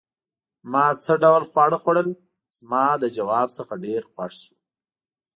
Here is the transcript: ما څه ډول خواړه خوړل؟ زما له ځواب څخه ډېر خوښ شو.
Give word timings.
ما 0.71 0.85
څه 1.03 1.13
ډول 1.23 1.43
خواړه 1.49 1.77
خوړل؟ 1.83 2.09
زما 2.57 2.83
له 3.01 3.07
ځواب 3.17 3.47
څخه 3.57 3.73
ډېر 3.85 4.01
خوښ 4.11 4.33
شو. 4.43 4.55